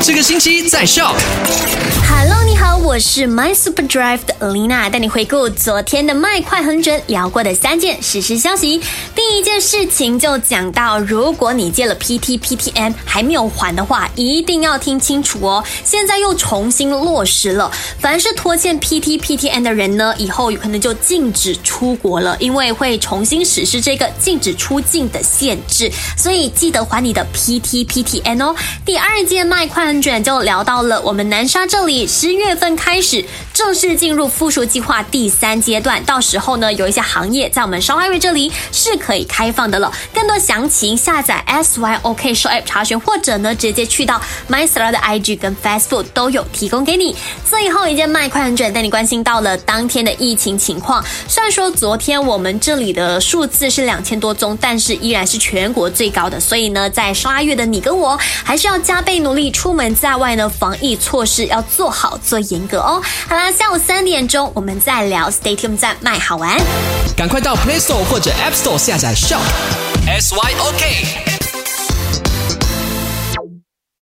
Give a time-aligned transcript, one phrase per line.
[0.00, 1.14] 这个星期在笑。
[2.08, 2.45] Hello。
[2.86, 8.80] 我是 My Super Drive 的 Lina，带你回顾昨天的麦快很准聊过的三件实时消息。
[9.12, 15.64] 第一件事情就讲到，如果你借了 PT PTN 还没有还的话，一定要听清楚哦。
[15.82, 17.68] 现在又重新落实了，
[17.98, 28.54] 凡是拖欠 PT PTN 的人呢，以后有可能就禁止出国了，因为会重新实施这个禁止出境的限制，所以记得还你的 PT PTN 哦。
[28.84, 39.92] 第二件麦快很准就聊到了我们南沙这里十月份开始正式进入复苏计划第三阶段，到时候呢有一些行业在我们烧爱瑞这里是可以开放的了。
[40.12, 47.16] 更多详情下载 SYOK Show App 查询，或者呢直接去到 MyStar 的 IG 跟 Facebook 都有提供给你。
[47.48, 63.02] 最后一件麦快很准带你关心到了当天的疫情情况，虽然说昨天我们这里的数字是两千多宗，但是依然是全国最高的，所以呢在烧爱月的你跟我还是要加倍努力，出门在外呢防疫措施要做好做严格哦。
[63.28, 66.56] 好啦，下午三点钟我们再聊 Stadium 站卖好玩。
[67.16, 69.40] 赶快到 Play Store 或者 App Store 下载 Shop。
[70.06, 71.35] S Y O K。